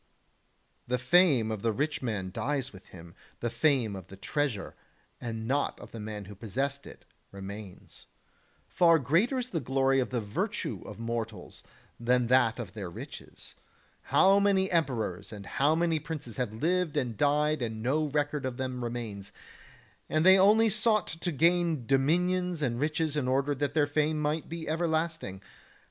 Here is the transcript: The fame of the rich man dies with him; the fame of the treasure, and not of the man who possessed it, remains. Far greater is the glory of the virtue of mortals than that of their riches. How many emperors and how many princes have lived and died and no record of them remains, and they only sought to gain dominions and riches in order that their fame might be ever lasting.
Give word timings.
The 0.87 0.97
fame 0.97 1.51
of 1.51 1.61
the 1.61 1.71
rich 1.71 2.01
man 2.01 2.31
dies 2.31 2.73
with 2.73 2.87
him; 2.87 3.13
the 3.39 3.51
fame 3.51 3.95
of 3.95 4.07
the 4.07 4.15
treasure, 4.17 4.73
and 5.19 5.47
not 5.47 5.79
of 5.79 5.91
the 5.91 5.99
man 5.99 6.25
who 6.25 6.33
possessed 6.33 6.87
it, 6.87 7.05
remains. 7.31 8.07
Far 8.67 8.97
greater 8.97 9.37
is 9.37 9.49
the 9.49 9.59
glory 9.59 9.99
of 9.99 10.09
the 10.09 10.19
virtue 10.19 10.81
of 10.87 10.97
mortals 10.97 11.63
than 11.99 12.25
that 12.33 12.57
of 12.57 12.73
their 12.73 12.89
riches. 12.89 13.53
How 14.05 14.39
many 14.39 14.71
emperors 14.71 15.31
and 15.31 15.45
how 15.45 15.75
many 15.75 15.99
princes 15.99 16.37
have 16.37 16.51
lived 16.51 16.97
and 16.97 17.15
died 17.15 17.61
and 17.61 17.83
no 17.83 18.05
record 18.05 18.43
of 18.43 18.57
them 18.57 18.83
remains, 18.83 19.31
and 20.09 20.25
they 20.25 20.39
only 20.39 20.71
sought 20.71 21.05
to 21.09 21.31
gain 21.31 21.85
dominions 21.85 22.63
and 22.63 22.79
riches 22.79 23.15
in 23.15 23.27
order 23.27 23.53
that 23.53 23.75
their 23.75 23.85
fame 23.85 24.19
might 24.19 24.49
be 24.49 24.67
ever 24.67 24.87
lasting. 24.87 25.43